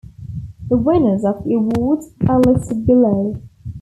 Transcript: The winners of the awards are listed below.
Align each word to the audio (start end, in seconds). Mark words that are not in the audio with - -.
The 0.69 0.77
winners 0.77 1.23
of 1.23 1.43
the 1.45 1.53
awards 1.53 2.07
are 2.27 2.39
listed 2.39 2.87
below. 2.87 3.39